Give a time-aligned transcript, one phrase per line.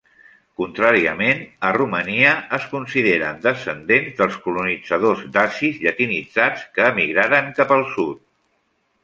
[0.59, 8.25] Contràriament, a Romania es consideren descendents dels colonitzadors dacis llatinitzats que emigraren cap al sud.